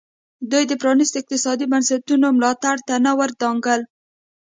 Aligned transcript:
دوی 0.51 0.63
د 0.67 0.73
پرانیستو 0.81 1.17
اقتصادي 1.21 1.65
بنسټونو 1.73 2.27
ملاتړ 2.37 2.75
ته 2.87 2.95
نه 3.05 3.11
ودانګل. 3.19 3.81